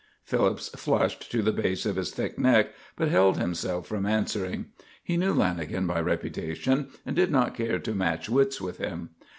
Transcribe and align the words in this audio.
Phillips 0.23 0.69
flushed 0.69 1.29
to 1.31 1.43
the 1.43 1.51
base 1.51 1.85
of 1.85 1.95
his 1.95 2.09
thick 2.09 2.39
neck 2.39 2.73
but 2.95 3.07
held 3.09 3.37
himself 3.37 3.85
from 3.85 4.07
answering. 4.07 4.65
He 5.03 5.15
knew 5.15 5.31
Lanagan 5.31 5.85
by 5.85 6.01
reputation 6.01 6.87
and 7.05 7.15
did 7.15 7.29
not 7.29 7.53
care 7.53 7.77
to 7.77 7.93
match 7.93 8.27
wits 8.27 8.59
with 8.59 8.79
him. 8.79 9.11